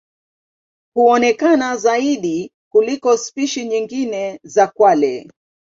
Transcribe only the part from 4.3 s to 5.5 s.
za kwale.